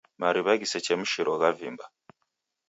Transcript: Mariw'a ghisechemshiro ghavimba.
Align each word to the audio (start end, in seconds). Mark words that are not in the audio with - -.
Mariw'a 0.21 0.53
ghisechemshiro 0.61 1.33
ghavimba. 1.41 1.85